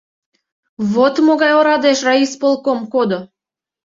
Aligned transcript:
Вот 0.93 1.13
могай 1.25 1.51
орадеш 1.59 1.99
райисполком 2.07 2.79
кодо. 2.93 3.19